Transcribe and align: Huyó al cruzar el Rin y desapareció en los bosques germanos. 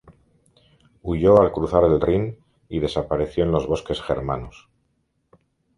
Huyó 1.03 1.39
al 1.39 1.51
cruzar 1.51 1.83
el 1.83 2.01
Rin 2.01 2.39
y 2.67 2.79
desapareció 2.79 3.43
en 3.43 3.51
los 3.51 3.67
bosques 3.67 4.01
germanos. 4.01 4.67